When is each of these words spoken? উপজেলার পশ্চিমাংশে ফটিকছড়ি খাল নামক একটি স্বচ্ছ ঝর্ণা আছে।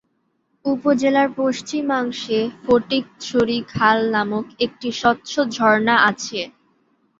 উপজেলার 0.65 1.29
পশ্চিমাংশে 1.37 2.39
ফটিকছড়ি 2.63 3.57
খাল 3.73 3.97
নামক 4.13 4.45
একটি 4.65 4.89
স্বচ্ছ 4.99 5.31
ঝর্ণা 5.55 5.95
আছে। 6.09 6.39